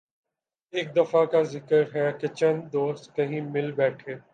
[0.73, 4.15] ایک دفعہ کا ذکر ہے کہ چند دوست کہیں مل بیٹھے